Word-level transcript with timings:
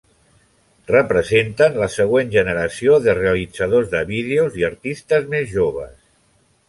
Representen 0.91 1.75
la 1.81 1.89
següent 1.95 2.33
generació 2.37 2.97
de 3.09 3.15
realitzadors 3.19 3.93
de 3.93 4.01
vídeos 4.13 4.59
i 4.63 4.67
artistes 4.73 5.29
més 5.35 5.53
joves. 5.57 5.97